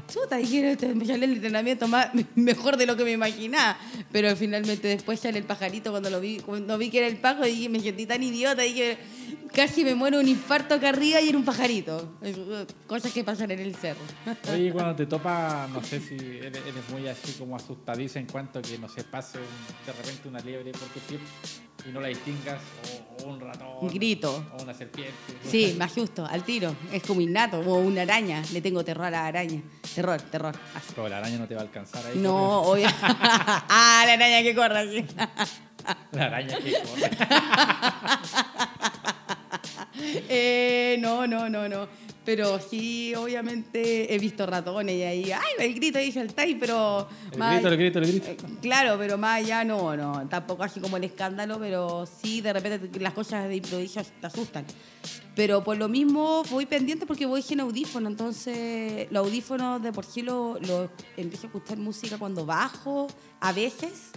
[0.08, 3.76] chuta, dije, este me sale el entrenamiento más, mejor de lo que me imaginaba.
[4.10, 7.44] Pero finalmente después sale el pajarito cuando lo vi, cuando vi que era el pajo,
[7.44, 8.96] dije, me sentí tan idiota, dije,
[9.54, 12.18] casi me muero un infarto acá arriba y era un pajarito.
[12.86, 14.00] Cosas que pasan en el cerro.
[14.52, 18.78] Oye, cuando te topa, no sé si eres, muy así como asustadiza en cuanto que
[18.78, 21.18] no se pase de repente una liebre por tu pie
[21.86, 22.60] y no la distingas,
[23.22, 23.88] o, un ratón.
[23.88, 24.44] Grito.
[24.58, 25.12] O una serpiente.
[25.44, 26.74] Sí, más justo, al tiro.
[26.92, 28.42] Es como innato, o una araña.
[28.52, 29.60] Le tengo terror a la araña.
[29.94, 30.56] Terror, terror.
[30.94, 32.18] Pero la araña no te va a alcanzar ahí.
[32.18, 32.88] No, obvio.
[33.00, 35.04] ah, la araña que corre,
[36.12, 37.10] la araña que corre.
[39.96, 41.88] Eh, no, no, no, no.
[42.24, 45.42] Pero sí, obviamente he visto ratones y ahí, ¡ay!
[45.59, 47.07] El grito ahí saltáis, pero.
[47.30, 48.30] El grito, el grito, el grito.
[48.30, 50.26] Eh, claro, pero más allá no, no.
[50.28, 54.64] Tampoco así como el escándalo, pero sí, de repente las cosas de improviso te asustan.
[55.37, 60.07] Pero por lo mismo voy pendiente porque voy sin audífono, entonces los audífonos de por
[60.07, 63.09] sí lo, lo empiezo a escuchar música cuando bajo,
[63.40, 64.12] a veces,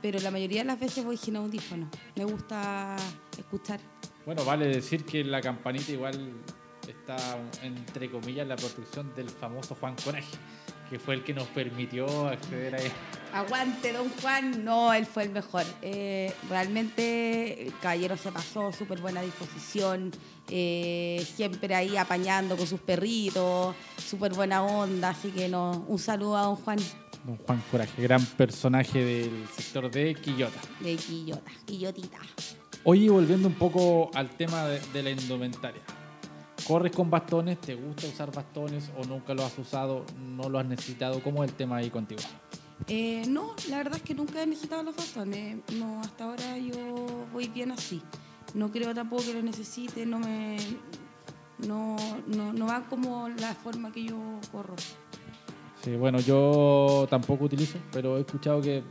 [0.00, 1.88] pero la mayoría de las veces voy sin audífono.
[2.14, 2.94] Me gusta
[3.36, 3.80] escuchar.
[4.28, 6.34] Bueno, vale decir que la campanita igual
[6.86, 7.16] está,
[7.62, 10.36] entre comillas, la protección del famoso Juan Coraje,
[10.90, 12.92] que fue el que nos permitió acceder a él.
[13.32, 14.66] Aguante, don Juan.
[14.66, 15.64] No, él fue el mejor.
[15.80, 20.10] Eh, realmente el caballero se pasó, súper buena disposición,
[20.50, 26.36] eh, siempre ahí apañando con sus perritos, súper buena onda, así que no, un saludo
[26.36, 26.78] a don Juan.
[27.24, 30.60] Don Juan Coraje, gran personaje del sector de Quillota.
[30.80, 32.18] De Quillota, Quillotita.
[32.90, 35.82] Oye, volviendo un poco al tema de, la indumentaria.
[36.66, 37.60] ¿Corres con bastones?
[37.60, 40.06] ¿Te gusta usar bastones o nunca lo has usado?
[40.18, 41.22] ¿No lo has necesitado?
[41.22, 42.22] ¿Cómo es el tema ahí contigo?
[42.86, 45.58] Eh, no, la verdad es que nunca he necesitado los bastones.
[45.74, 48.00] No, hasta ahora yo voy bien así.
[48.54, 50.56] No creo tampoco que lo necesite, no me.
[51.58, 51.94] No,
[52.26, 54.16] no, no va como la forma que yo
[54.50, 54.76] corro.
[55.84, 58.82] Sí, bueno, yo tampoco utilizo, pero he escuchado que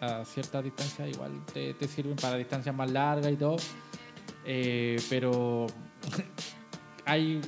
[0.00, 3.56] a cierta distancia igual te, sirven para distancias más largas y todo.
[4.44, 5.66] Eh, pero
[7.04, 7.40] hay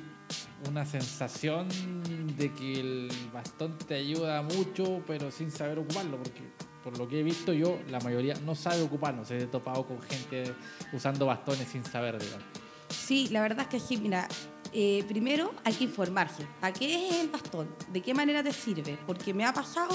[0.68, 1.68] una sensación
[2.36, 6.42] de que el bastón te ayuda mucho, pero sin saber ocuparlo, porque
[6.82, 9.24] por lo que he visto yo, la mayoría no sabe ocuparlo.
[9.24, 10.54] Se he topado con gente
[10.92, 12.44] usando bastones sin saber, digamos.
[12.88, 14.28] Sí, la verdad es que sí, mira.
[14.72, 16.46] Eh, primero hay que informarse.
[16.62, 17.68] ¿A qué es el bastón?
[17.92, 18.96] ¿De qué manera te sirve?
[19.04, 19.90] Porque me ha pasado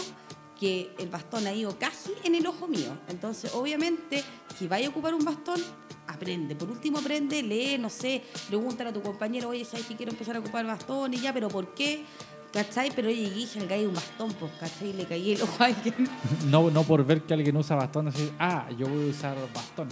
[0.60, 2.98] que el bastón ha ido casi en el ojo mío.
[3.08, 4.24] Entonces, obviamente,
[4.58, 5.62] si vais a ocupar un bastón,
[6.08, 6.56] aprende.
[6.56, 10.36] Por último, aprende, lee, no sé, pregúntale a tu compañero, oye, ¿sabes que quiero empezar
[10.36, 11.14] a ocupar bastón?
[11.14, 12.06] Y ya, ¿pero por qué?
[12.54, 12.92] ¿Cachai?
[12.96, 14.94] Pero oye, Guilla, le cae un bastón, pues, ¿cachai?
[14.94, 16.10] Le caí el ojo a alguien.
[16.50, 19.90] No, no por ver que alguien usa bastón, así, ah, yo voy a usar bastón.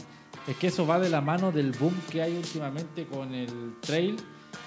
[0.48, 4.18] Es que eso va de la mano del boom que hay últimamente con el trail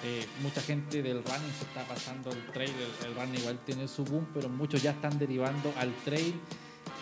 [0.05, 2.71] Eh, mucha gente del running se está pasando al trail,
[3.05, 6.35] el, running igual tiene su boom, pero muchos ya están derivando al trail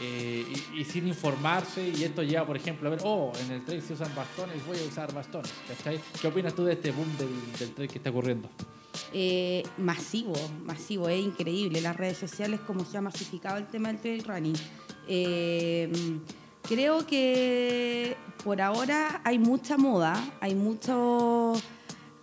[0.00, 1.88] eh, y, sin informarse.
[1.88, 4.78] Y esto lleva, por ejemplo, a ver, oh, en el trail se usan bastones, voy
[4.78, 5.52] a usar bastones.
[6.20, 8.48] ¿Qué opinas tú de este boom del, trail que está ocurriendo?
[9.12, 11.80] Eh, masivo, masivo, es increíble.
[11.80, 14.56] Las redes sociales, como se ha masificado el tema del trail running.
[16.62, 21.54] creo que por ahora hay mucha moda, hay mucho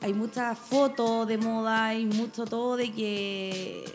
[0.02, 3.86] hay muchas fotos de moda, hay mucho todo de que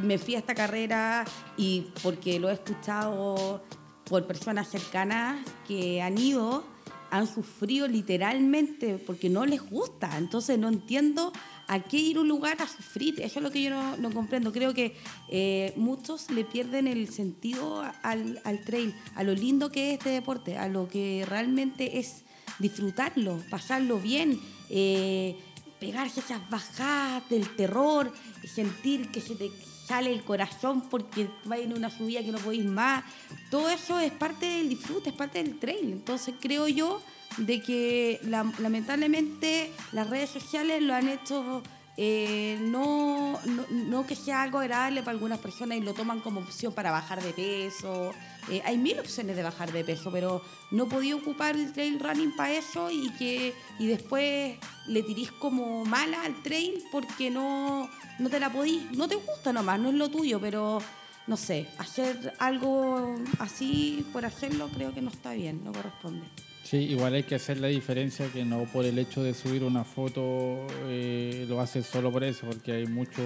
[0.00, 1.24] me fui a esta carrera
[1.56, 3.62] y porque lo he escuchado
[4.04, 6.64] por personas cercanas que han ido,
[7.10, 10.16] han sufrido literalmente porque no les gusta.
[10.18, 11.32] Entonces no entiendo
[11.66, 13.20] a qué ir un lugar a sufrir.
[13.20, 14.52] Eso es lo que yo no, comprendo.
[14.52, 14.96] Creo que
[15.28, 20.10] eh, muchos le pierden el sentido al, al trail, a lo lindo que es este
[20.10, 22.22] deporte, a lo que realmente es
[22.60, 24.40] disfrutarlo, pasarlo bien.
[24.70, 25.36] Eh,
[25.78, 28.12] pegarse esas bajadas del terror,
[28.44, 29.50] sentir que se te
[29.86, 33.04] sale el corazón porque va en una subida que no podéis más.
[33.50, 35.92] Todo eso es parte del disfrute, es parte del trail.
[35.92, 37.00] Entonces creo yo
[37.38, 38.20] de que
[38.58, 41.62] lamentablemente las redes sociales lo han hecho
[41.98, 46.72] eh, no, no, que sea algo agradable para algunas personas y lo toman como opción
[46.74, 48.12] para bajar de peso.
[48.50, 52.36] Eh, hay mil opciones de bajar de peso, pero no podía ocupar el trail running
[52.36, 54.56] para eso y que y después
[54.86, 59.52] le tirís como mala al trail porque no, no te la podís, no te gusta
[59.52, 60.80] nomás, no es lo tuyo, pero
[61.26, 66.26] no sé, hacer algo así por hacerlo creo que no está bien, no corresponde.
[66.66, 69.84] Sí, igual hay que hacer la diferencia que no por el hecho de subir una
[69.84, 73.22] foto eh, lo haces solo por eso, porque hay mucho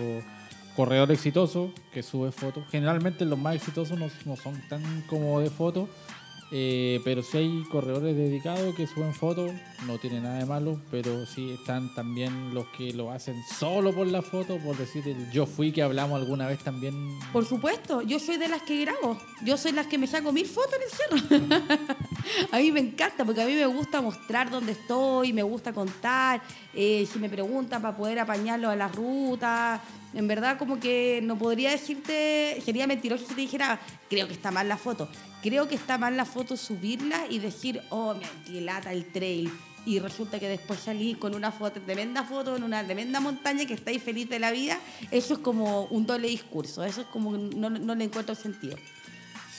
[0.77, 2.65] corredor exitoso que sube fotos.
[2.71, 5.89] Generalmente los más exitosos no, no son tan como de fotos
[6.53, 9.53] eh, pero si hay corredores dedicados que suben fotos,
[9.87, 14.09] no tiene nada de malo, pero sí están también los que lo hacen solo por
[14.09, 16.95] la foto, por decir el yo fui que hablamos alguna vez también.
[17.33, 20.47] Por supuesto, yo soy de las que grabo, yo soy las que me saco mil
[20.47, 21.97] fotos en el cerro.
[22.53, 26.43] a mí me encanta, porque a mí me gusta mostrar dónde estoy, me gusta contar,
[26.75, 29.81] eh, si me preguntan para poder apañarlo a la ruta,
[30.13, 33.79] en verdad, como que no podría decirte, sería mentiroso si te dijera,
[34.09, 35.09] creo que está mal la foto.
[35.43, 38.15] Creo que está mal la foto subirla y decir, oh,
[38.51, 39.51] me lata el trail.
[39.87, 43.73] Y resulta que después salí con una foto, tremenda foto en una tremenda montaña que
[43.73, 44.79] estáis feliz de la vida.
[45.11, 46.85] Eso es como un doble discurso.
[46.85, 48.77] Eso es como, no, no le encuentro sentido.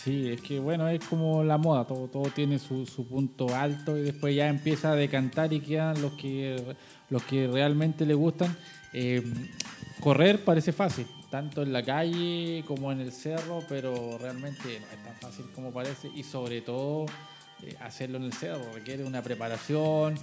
[0.03, 3.95] Sí, es que bueno, es como la moda, todo, todo tiene su, su, punto alto
[3.95, 6.75] y después ya empieza a decantar y quedan los que,
[7.11, 8.55] los que realmente le gustan.
[8.93, 9.21] Eh,
[9.99, 15.03] correr parece fácil, tanto en la calle como en el cerro, pero realmente no es
[15.03, 17.05] tan fácil como parece y sobre todo
[17.61, 20.15] eh, hacerlo en el cerro requiere una preparación.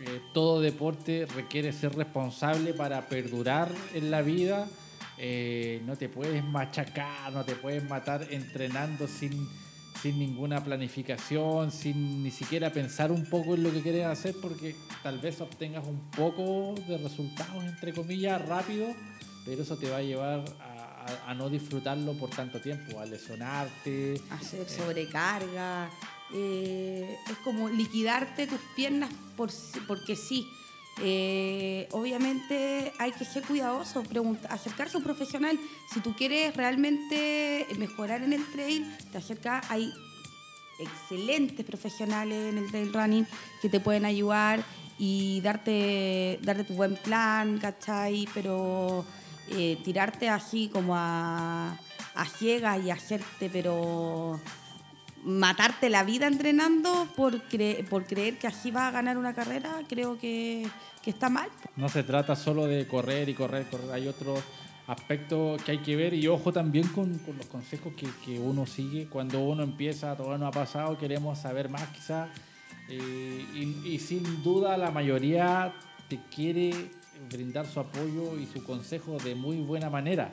[0.00, 4.68] Eh, todo deporte requiere ser responsable para perdurar en la vida.
[5.20, 9.48] Eh, no te puedes machacar, no te puedes matar entrenando sin,
[10.00, 14.76] sin ninguna planificación, sin ni siquiera pensar un poco en lo que quieres hacer, porque
[15.02, 18.94] tal vez obtengas un poco de resultados, entre comillas, rápido,
[19.44, 20.44] pero eso te va a llevar
[21.26, 24.20] a, no disfrutarlo por tanto tiempo, a lesionarte.
[24.30, 25.90] Hacer eh, sobrecarga.
[26.34, 29.50] Eh, es como liquidarte tus piernas por,
[29.86, 30.46] porque sí.
[31.00, 34.02] Eh, obviamente hay que ser cuidadoso,
[34.48, 35.58] acercarse a un profesional.
[35.92, 39.92] Si tú quieres realmente mejorar en el trail, te acercas, hay
[40.78, 43.26] excelentes profesionales en el trail running
[43.60, 44.62] que te pueden ayudar
[44.98, 48.28] y darte, darte tu buen plan, ¿cachai?
[48.34, 49.04] Pero
[49.48, 51.78] eh, tirarte así como a,
[52.14, 54.40] a ciegas y hacerte, pero
[55.28, 57.42] matarte la vida entrenando por,
[57.88, 60.66] por creer que así vas a ganar una carrera, creo que,
[61.02, 61.48] que, está mal.
[61.76, 63.92] No se trata solo de correr y correr, correr.
[63.92, 64.40] Hay otros
[64.86, 68.66] aspectos que hay que ver y ojo también con, con los consejos que, que, uno
[68.66, 69.06] sigue.
[69.06, 72.30] Cuando uno empieza, todo no ha pasado, queremos saber más quizás.
[72.88, 75.74] Eh, y, y sin duda la mayoría
[76.08, 76.90] te quiere
[77.30, 80.30] brindar su apoyo y su consejo de muy buena manera.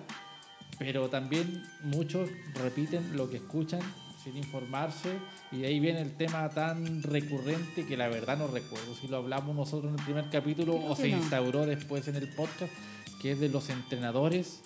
[0.79, 3.81] Pero también muchos repiten lo que escuchan
[4.25, 5.19] sin informarse
[5.51, 9.17] y de ahí viene el tema tan recurrente que la verdad no recuerdo si lo
[9.17, 12.73] hablamos nosotros en el primer capítulo o se instauró después en el podcast,
[13.21, 14.63] que es de los entrenadores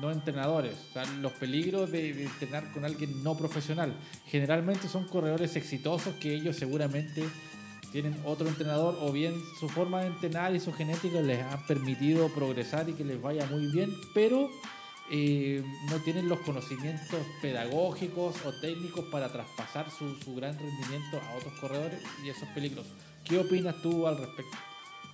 [0.00, 0.74] no entrenadores,
[1.20, 3.94] los peligros de, de, entrenar con alguien no profesional.
[4.26, 7.24] Generalmente son corredores exitosos que ellos seguramente
[7.90, 12.28] tienen otro entrenador o bien su forma de entrenar y su genética les ha permitido
[12.30, 14.48] progresar y que les vaya muy bien, pero
[15.10, 21.52] no tienen los conocimientos pedagógicos o técnicos para traspasar su, su gran rendimiento a otros
[21.60, 22.90] corredores y eso es peligroso.
[23.24, 24.56] ¿Qué opinas tú al respecto?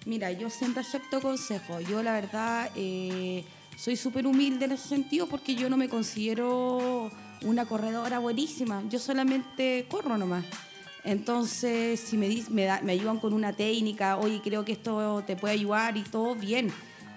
[0.06, 1.84] Mira, yo siempre acepto consejos.
[1.88, 3.44] Yo la verdad eh,
[3.76, 7.10] soy súper humilde en ese sentido porque yo no me considero
[7.42, 8.82] una corredora buenísima.
[8.88, 10.44] Yo solamente corro nomás.
[11.04, 15.54] Entonces, si me, me, me ayudan con una técnica, oye, creo que esto te puede
[15.54, 16.72] ayudar y todo, bien.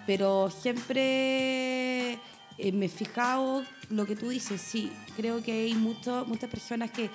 [0.06, 2.20] Pero siempre
[2.62, 7.10] eh, me he fijado lo que tú dices, sí, creo que hay muchas personas que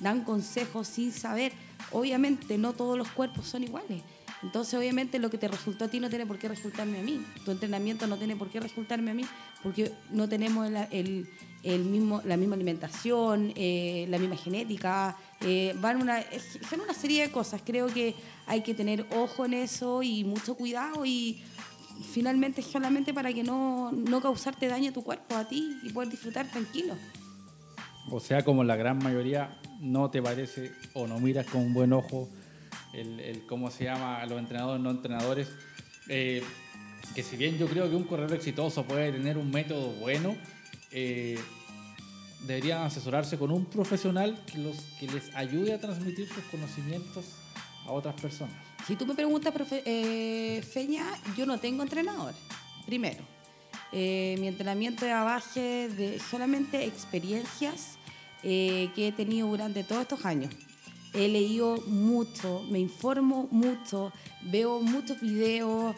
[0.00, 1.52] dan consejos sin saber.
[1.92, 4.02] Obviamente no todos los cuerpos son iguales.
[4.42, 7.22] Entonces, obviamente, lo que te resultó a ti no tiene por qué resultarme a mí.
[7.44, 9.24] Tu entrenamiento no tiene por qué resultarme a mí
[9.62, 11.28] porque no tenemos el,
[11.62, 15.16] el, mismo, la misma alimentación, eh, la misma genética.
[15.42, 16.22] Eh, una,
[16.68, 17.60] son una serie de cosas.
[17.64, 18.14] Creo que
[18.46, 21.42] hay que tener ojo en eso y mucho cuidado y
[22.02, 26.10] finalmente solamente para que no, no causarte daño a tu cuerpo, a ti y poder
[26.10, 26.94] disfrutar tranquilo.
[28.10, 31.92] O sea, como la gran mayoría no te parece o no miras con un buen
[31.92, 32.28] ojo
[32.92, 35.48] el, el cómo se llama a los entrenadores no entrenadores.
[36.08, 36.42] Eh,
[37.14, 40.36] que si bien yo creo que un corredor exitoso puede tener un método bueno,
[40.90, 41.38] eh,
[42.46, 47.24] deberían asesorarse con un profesional que, los, que les ayude a transmitir sus conocimientos
[47.86, 48.69] a otras personas.
[48.90, 51.04] Si tú me preguntas, eh, Feña,
[51.36, 52.34] yo no tengo entrenador,
[52.86, 53.22] primero.
[53.92, 57.98] Eh, mi entrenamiento es a base de solamente experiencias
[58.42, 60.52] eh, que he tenido durante todos estos años.
[61.14, 65.94] He leído mucho, me informo mucho, veo muchos videos,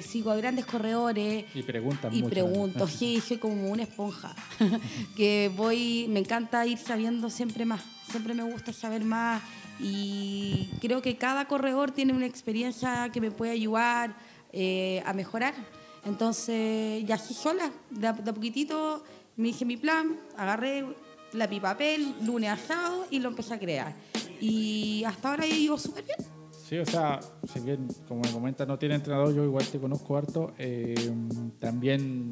[0.00, 1.44] sigo a grandes corredores.
[1.54, 4.34] Y preguntan Y pregunto, sí, soy como una esponja.
[5.14, 9.42] que voy, me encanta ir sabiendo siempre más, siempre me gusta saber más
[9.78, 14.14] y creo que cada corredor tiene una experiencia que me puede ayudar
[14.52, 15.54] eh, a mejorar.
[16.04, 19.02] Entonces, ya así sola, de a, poquitito
[19.36, 20.84] me hice mi plan, agarré
[21.32, 23.94] la papel, lunes asado y lo empecé a crear.
[24.40, 26.18] Y hasta ahora he ido súper bien.
[26.68, 27.20] Sí, o sea,
[28.08, 30.54] como me comenta, no tiene entrenador, yo igual te conozco harto.
[30.58, 30.94] Eh,
[31.58, 32.30] también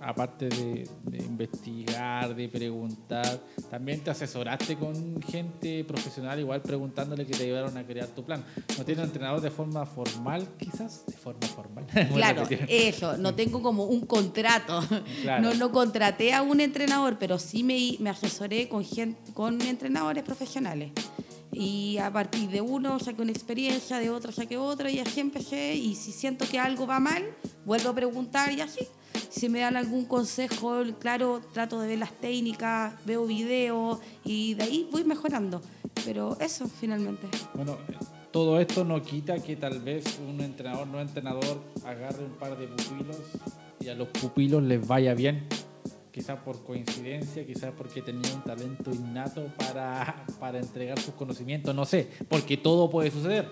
[0.00, 7.44] aparte de, investigar, de preguntar, también te asesoraste con gente profesional, igual preguntándole que te
[7.44, 8.44] ayudaron a crear tu plan.
[8.78, 11.04] ¿No tienes entrenador de forma formal, quizás?
[11.06, 11.86] De forma formal.
[12.16, 14.80] Claro, eso, no tengo como un contrato.
[15.40, 20.22] No, no contraté a un entrenador, pero sí me, me asesoré con, gente, con entrenadores
[20.22, 20.92] profesionales.
[21.52, 25.74] Y a partir de uno saqué una experiencia, de otro saqué otra y así empecé.
[25.74, 27.24] Y si siento que algo va mal,
[27.64, 28.86] vuelvo a preguntar y así.
[29.30, 34.64] Si me dan algún consejo, claro, trato de ver las técnicas, veo videos y de
[34.64, 35.60] ahí voy mejorando.
[36.04, 37.26] Pero eso finalmente.
[37.54, 37.76] Bueno,
[38.30, 42.68] todo esto no quita que tal vez un entrenador no entrenador agarre un par de
[42.68, 43.16] pupilos
[43.80, 45.46] y a los pupilos les vaya bien.
[46.12, 51.84] Quizás por coincidencia, quizás porque tenía un talento innato para, para entregar sus conocimientos, no
[51.84, 53.50] sé, porque todo puede suceder,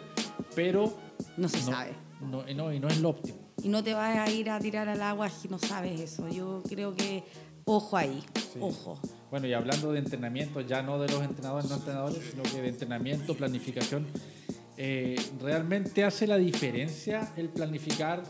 [0.54, 0.96] pero...
[1.36, 1.92] No se sabe.
[2.22, 4.88] No, no, y no es lo óptimo y no te vas a ir a tirar
[4.88, 6.28] al agua si no sabes eso.
[6.28, 7.24] Yo creo que
[7.64, 8.22] ojo ahí,
[8.60, 9.00] ojo.
[9.30, 12.68] Bueno, y hablando de entrenamiento, ya no de los entrenadores, no entrenadores, sino que de
[12.68, 14.06] entrenamiento, planificación,
[14.76, 18.22] eh, ¿realmente hace la diferencia el planificar?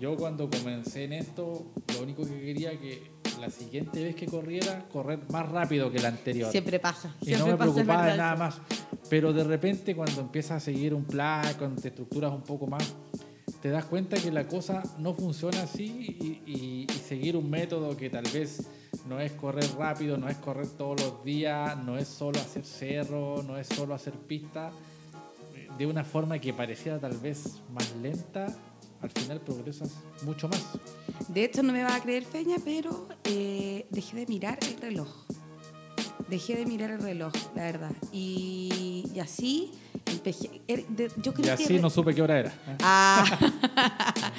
[0.00, 4.86] Yo cuando comencé en esto, lo único que quería que la siguiente vez que corriera,
[4.92, 6.50] correr más rápido que la anterior.
[6.50, 7.14] Siempre pasa.
[7.20, 8.60] Y no me preocupaba de nada más.
[9.08, 12.94] Pero de repente cuando empiezas a seguir un plan, cuando te estructuras un poco más,
[13.60, 18.24] te das cuenta que la cosa no funciona así y, seguir un método que tal
[18.32, 18.68] vez
[19.08, 23.42] no es correr rápido, no es correr todos los días, no es solo hacer cerro,
[23.42, 24.70] no es solo hacer pista,
[25.76, 28.46] de una forma que pareciera tal vez más lenta,
[29.02, 29.90] al final progresas
[30.22, 30.64] mucho más.
[31.26, 35.08] De hecho, no me va a creer Feña, pero eh, dejé de mirar el reloj.
[36.30, 37.92] Dejé de mirar el reloj, la verdad.
[38.12, 39.72] Y, y así
[40.66, 40.84] Er,
[41.22, 42.52] yo y así no supe qué hora era.
[42.82, 43.24] Ah.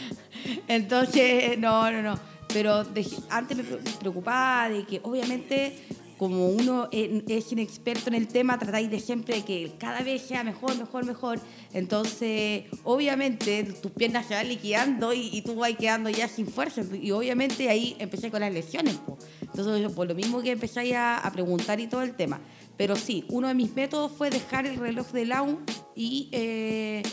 [0.67, 2.19] Entonces, no, no, no.
[2.53, 2.85] Pero
[3.29, 5.77] antes me preocupaba de que obviamente
[6.21, 10.77] como uno es inexperto en el tema, tratáis de siempre que cada vez sea mejor,
[10.77, 11.39] mejor, mejor.
[11.73, 16.83] Entonces, obviamente, tus piernas se van liquidando y, tú vas quedando ya sin fuerza.
[16.93, 18.99] Y obviamente ahí empecé con las lesiones.
[19.53, 22.39] Entonces, por lo mismo que empecé a, a preguntar y todo el tema.
[22.77, 25.59] Pero sí, uno de mis métodos fue dejar el reloj de Lau
[25.95, 27.03] y eh,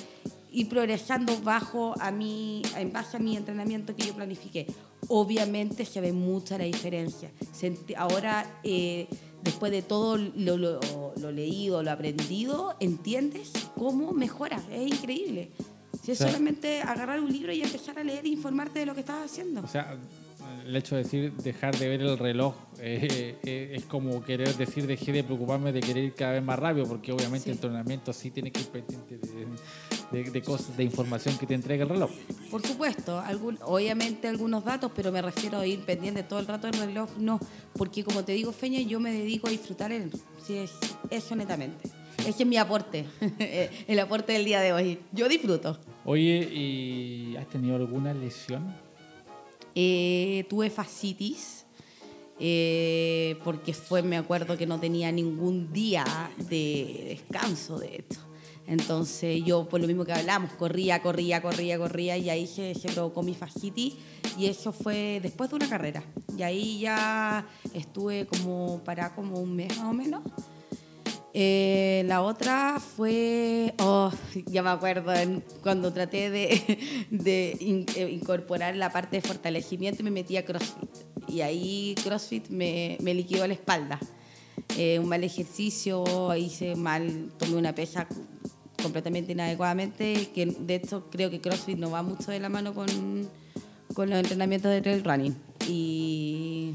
[0.51, 4.67] ir progresando bajo a mí, en base a mi entrenamiento que yo planifiqué.
[5.09, 7.31] Obviamente se ve mucha la diferencia.
[7.97, 9.09] Ahora, eh,
[9.43, 14.61] después de todo lo, lo, leído, lo aprendido, entiendes cómo mejora.
[14.73, 15.51] Es increíble.
[16.03, 19.01] Si es solamente agarrar un libro y empezar a leer e informarte de lo que
[19.01, 19.61] estás haciendo.
[19.63, 19.99] O sea,
[20.69, 24.87] el hecho de decir dejar de ver el reloj eh, eh, es como querer decir
[24.87, 28.31] dejé de preocuparme de querer ir cada vez más rápido, porque obviamente el entrenamiento sí
[28.31, 29.19] tiene que ir pendiente
[30.13, 32.11] de, cosas, de información que te entrega el reloj.
[32.51, 36.67] Por supuesto, algún, obviamente algunos datos, pero me refiero a ir pendiente todo el rato
[36.67, 37.41] del reloj, no,
[37.73, 40.13] porque como te digo, Feña, yo me dedico a disfrutar el,
[40.47, 40.73] sí, es,
[41.09, 41.89] eso netamente.
[42.27, 43.07] Ese es mi aporte,
[43.89, 44.99] el aporte del día de hoy.
[45.13, 45.79] Yo disfruto.
[46.05, 48.88] Oye, ¿y has tenido alguna lesión?
[49.81, 51.65] Eh, tuve fascitis.
[52.41, 56.05] Eh, porque fue, me acuerdo que no tenía ningún día
[56.51, 58.17] de descanso, de esto.
[58.67, 62.89] Entonces yo, por lo mismo que hablamos, corría, corría, corría, corría y ahí se, se
[62.89, 63.95] provocó mi fascitis
[64.37, 66.03] y eso fue después de una carrera.
[66.37, 70.23] Y ahí ya estuve como para como un mes más o menos.
[71.35, 74.11] Eh, la otra fue, oh,
[74.47, 75.13] ya me acuerdo,
[75.63, 77.51] cuando traté de, de
[77.97, 80.89] eh, incorporar la parte de fortalecimiento me metí a CrossFit.
[81.29, 84.01] Y ahí CrossFit me, me liquidó la espalda.
[84.77, 88.07] Eh, un mal ejercicio, hice mal, tomé una pesa
[88.83, 93.29] completamente inadecuadamente, que de hecho creo que CrossFit no va mucho de la mano con,
[93.95, 95.37] con los entrenamientos de trail running.
[95.69, 96.75] Y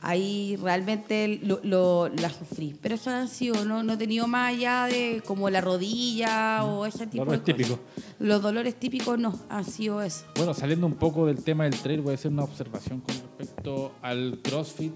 [0.00, 2.74] ahí realmente lo, la sufrí.
[2.80, 6.86] Pero eso ha sido, no, no he tenido más allá de como la rodilla o
[6.86, 7.78] ese tipo de cosas.
[8.18, 10.24] Los dolores típicos no, han sido eso.
[10.36, 13.92] Bueno, saliendo un poco del tema del trail, voy a hacer una observación con respecto
[14.02, 14.92] al CrossFit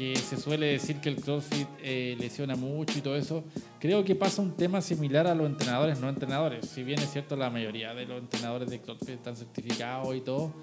[0.00, 3.44] que se suele decir que el CrossFit eh, lesiona mucho y todo eso,
[3.78, 6.70] creo que pasa un tema similar a los entrenadores no entrenadores.
[6.70, 10.54] Si bien es cierto, la mayoría de los entrenadores de CrossFit están certificados y todo,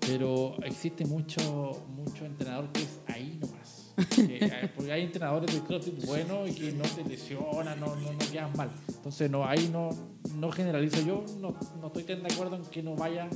[0.00, 3.94] pero existe mucho, mucho entrenador que es ahí nomás.
[4.18, 8.18] Eh, porque hay entrenadores de CrossFit buenos y que no te lesionan, no, no, no
[8.30, 8.70] quedan mal.
[8.88, 9.90] Entonces, no, ahí no,
[10.34, 11.00] no generalizo.
[11.00, 13.28] Yo no, no estoy tan de acuerdo en que no vaya,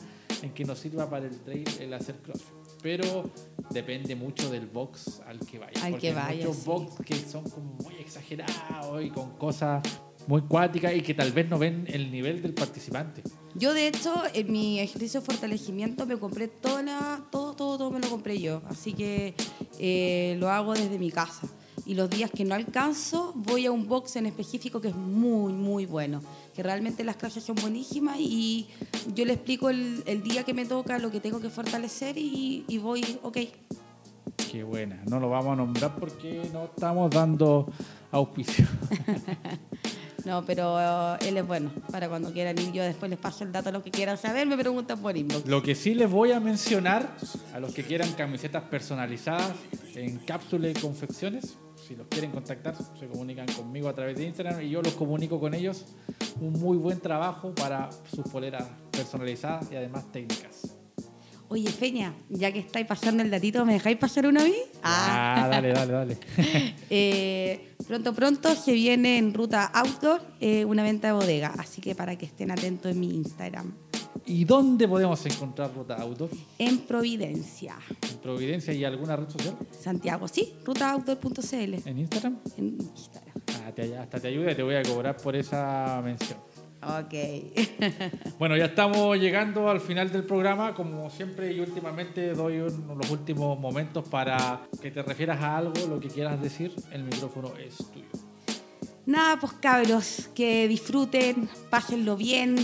[0.42, 3.30] en que nos sirva para el trail el hacer CrossFit pero
[3.70, 5.84] depende mucho del box al que vaya.
[5.84, 6.28] Al que vaya.
[6.28, 9.82] Hay muchos box que son como muy exagerados y con cosas
[10.30, 13.24] muy cuáticas y que tal vez no ven el nivel del participante.
[13.56, 17.98] Yo, de hecho, en mi ejercicio de fortalecimiento me compré toda todo, todo, todo me
[17.98, 18.62] lo compré yo.
[18.68, 19.34] Así que
[19.80, 21.48] eh, lo hago desde mi casa
[21.84, 25.52] y los días que no alcanzo voy a un box en específico que es muy,
[25.52, 26.22] muy bueno,
[26.54, 28.68] que realmente las clases son buenísimas y
[29.12, 32.64] yo le explico el, el día que me toca lo que tengo que fortalecer y,
[32.68, 33.38] y voy, ok.
[34.52, 37.66] Qué buena, no lo vamos a nombrar porque no estamos dando
[38.12, 38.64] auspicio.
[40.24, 41.70] No, pero uh, él es bueno.
[41.90, 44.46] Para cuando quieran ir, yo después les paso el dato a los que quieran saber,
[44.46, 45.46] me preguntan por inbox.
[45.46, 47.16] Lo que sí les voy a mencionar
[47.54, 49.52] a los que quieran camisetas personalizadas
[49.94, 51.56] en cápsula y confecciones,
[51.86, 55.40] si los quieren contactar, se comunican conmigo a través de Instagram y yo los comunico
[55.40, 55.86] con ellos.
[56.40, 60.76] Un muy buen trabajo para sus poleras personalizadas y además técnicas.
[61.48, 64.54] Oye, Feña, ya que estáis pasando el datito, ¿me dejáis pasar uno a mí?
[64.84, 66.18] Ah, dale, dale, dale.
[66.90, 71.96] Eh, pronto, pronto se viene en Ruta Outdoor eh, una venta de bodega, así que
[71.96, 73.74] para que estén atentos en mi Instagram.
[74.26, 76.30] ¿Y dónde podemos encontrar Ruta Outdoor?
[76.56, 77.74] En Providencia.
[78.08, 79.56] ¿En Providencia y alguna red social?
[79.72, 81.88] Santiago, sí, rutaoutdoor.cl.
[81.88, 82.38] ¿En Instagram?
[82.56, 83.34] En Instagram.
[83.54, 83.72] Ah,
[84.02, 86.38] hasta te ayuda, te voy a cobrar por esa mención.
[86.82, 87.14] Ok.
[88.38, 90.72] bueno, ya estamos llegando al final del programa.
[90.74, 96.00] Como siempre y últimamente doy los últimos momentos para que te refieras a algo, lo
[96.00, 96.74] que quieras decir.
[96.90, 98.06] El micrófono es tuyo.
[99.04, 102.56] Nada, pues cabros, que disfruten, pásenlo bien,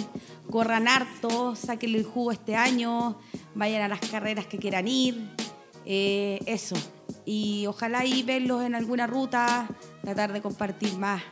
[0.50, 3.18] corran harto, saquen el jugo este año,
[3.54, 5.28] vayan a las carreras que quieran ir.
[5.84, 6.76] Eh, eso.
[7.24, 9.68] Y ojalá y verlos en alguna ruta,
[10.02, 11.22] tratar de compartir más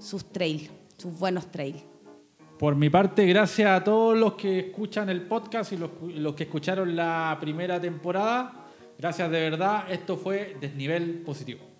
[0.00, 1.82] sus trails, sus buenos trails.
[2.58, 6.96] Por mi parte, gracias a todos los que escuchan el podcast y los, que escucharon
[6.96, 8.66] la primera temporada.
[8.98, 9.84] Gracias de verdad.
[9.90, 11.75] Esto fue Desnivel Positivo.